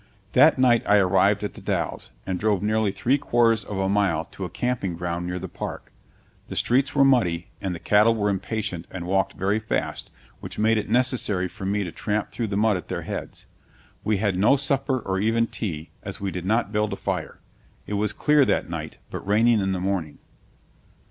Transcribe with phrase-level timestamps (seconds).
[0.31, 4.25] That night I arrived at The Dalles, and drove nearly three quarters of a mile
[4.31, 5.93] to a camping ground near the park.
[6.47, 10.09] The streets were muddy, and the cattle were impatient and walked very fast,
[10.39, 13.45] which made it necessary for me to tramp through the mud at their heads.
[14.03, 17.39] We had no supper or even tea, as we did not build a fire.
[17.85, 20.17] It was clear that night, but raining in the morning.